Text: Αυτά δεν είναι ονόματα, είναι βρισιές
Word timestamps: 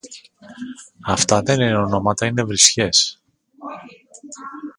Αυτά 1.05 1.41
δεν 1.41 1.61
είναι 1.61 1.75
ονόματα, 1.77 2.25
είναι 2.25 2.43
βρισιές 2.43 3.19